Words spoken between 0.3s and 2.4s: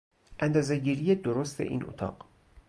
اندازهگیری درست این اتاق